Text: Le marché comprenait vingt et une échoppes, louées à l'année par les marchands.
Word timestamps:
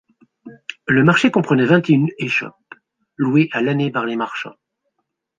Le 0.87 1.03
marché 1.03 1.29
comprenait 1.29 1.67
vingt 1.67 1.87
et 1.87 1.93
une 1.93 2.09
échoppes, 2.17 2.73
louées 3.17 3.49
à 3.51 3.61
l'année 3.61 3.91
par 3.91 4.03
les 4.07 4.15
marchands. 4.15 4.55